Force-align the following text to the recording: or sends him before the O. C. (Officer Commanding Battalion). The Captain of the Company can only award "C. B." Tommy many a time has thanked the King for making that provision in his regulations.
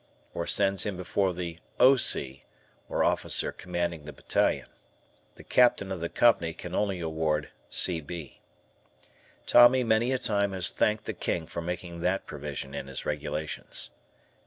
or 0.33 0.47
sends 0.47 0.83
him 0.83 0.97
before 0.97 1.31
the 1.31 1.59
O. 1.79 1.95
C. 1.95 2.43
(Officer 2.89 3.51
Commanding 3.51 4.03
Battalion). 4.03 4.65
The 5.35 5.43
Captain 5.43 5.91
of 5.91 5.99
the 5.99 6.09
Company 6.09 6.55
can 6.55 6.73
only 6.73 6.99
award 6.99 7.51
"C. 7.69 8.01
B." 8.01 8.41
Tommy 9.45 9.83
many 9.83 10.11
a 10.11 10.17
time 10.17 10.53
has 10.53 10.71
thanked 10.71 11.05
the 11.05 11.13
King 11.13 11.45
for 11.45 11.61
making 11.61 11.99
that 11.99 12.25
provision 12.25 12.73
in 12.73 12.87
his 12.87 13.05
regulations. 13.05 13.91